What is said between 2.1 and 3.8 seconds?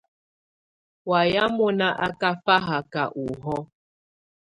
ká fáhaká ɔhɔ̀ɔ̀.